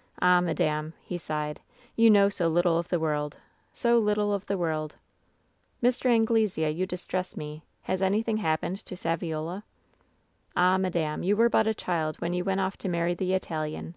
[0.20, 1.60] "'Ah, madame!' he sighed.
[1.94, 3.36] 'You know so little of the world!
[3.72, 4.96] So little of the world
[5.80, 6.06] I'" 'Mr.
[6.06, 7.62] Anglesea, you distress me.
[7.82, 9.62] Has anything hap pened td Saviola V"
[10.56, 13.94] 'Ah, madame, you were but a child when you went off to marry the Italian.